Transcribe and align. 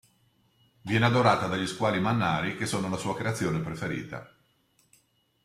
Viene 0.81 1.05
adorata 1.05 1.45
dagli 1.45 1.67
squali 1.67 1.99
mannari 1.99 2.57
che 2.57 2.65
sono 2.65 2.89
la 2.89 2.97
sua 2.97 3.15
creazione 3.15 3.59
preferita. 3.59 4.27